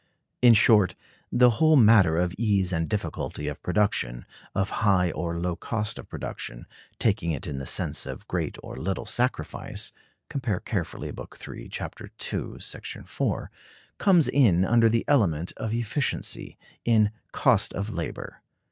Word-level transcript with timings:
In 0.41 0.55
short, 0.55 0.95
the 1.31 1.51
whole 1.61 1.75
matter 1.75 2.17
of 2.17 2.33
ease 2.35 2.73
and 2.73 2.89
difficulty 2.89 3.47
of 3.47 3.61
production, 3.61 4.25
of 4.55 4.71
high 4.81 5.11
or 5.11 5.37
low 5.37 5.55
cost 5.55 5.99
of 5.99 6.09
production, 6.09 6.65
taking 6.97 7.29
it 7.29 7.45
in 7.45 7.59
the 7.59 7.67
sense 7.67 8.07
of 8.07 8.27
great 8.27 8.57
or 8.63 8.75
little 8.77 9.05
sacrifice 9.05 9.91
(compare 10.27 10.59
carefully 10.59 11.11
Book 11.11 11.37
III, 11.47 11.69
Chap. 11.69 12.01
II,§ 12.01 12.07
4), 13.07 13.51
comes 13.99 14.27
in 14.27 14.65
under 14.65 14.89
the 14.89 15.05
element 15.07 15.53
of 15.55 15.71
efficiency, 15.71 16.57
in 16.83 17.11
cost 17.31 17.71
of 17.71 17.91
labor. 17.91 18.41